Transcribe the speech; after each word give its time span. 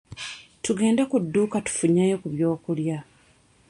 Tugende 0.63 1.01
ku 1.09 1.17
dduuka 1.23 1.57
tufuneyo 1.65 2.15
ku 2.21 2.27
byokulya. 2.33 2.97